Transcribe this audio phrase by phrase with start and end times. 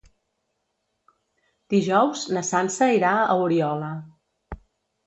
[1.75, 3.93] Dijous na Sança irà a Oriola.